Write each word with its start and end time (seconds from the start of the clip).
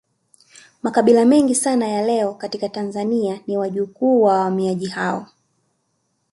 Makabila 0.83 1.25
mengi 1.25 1.55
sana 1.55 1.87
ya 1.87 2.01
leo 2.05 2.33
katika 2.33 2.69
Tanzania 2.69 3.39
ni 3.47 3.57
wajukuu 3.57 4.21
wa 4.23 4.33
wahamiaji 4.35 4.87
hao 4.87 5.27